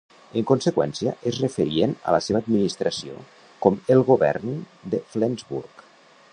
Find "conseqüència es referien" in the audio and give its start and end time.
0.51-1.93